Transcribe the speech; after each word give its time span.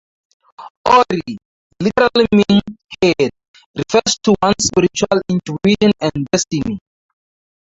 Ori, 0.95 1.35
literally 1.79 2.25
meaning 2.31 2.63
"head," 3.03 3.29
refers 3.75 4.17
to 4.23 4.33
one's 4.41 4.65
spiritual 4.65 5.21
intuition 5.29 5.91
and 6.01 6.25
destiny. 6.31 6.79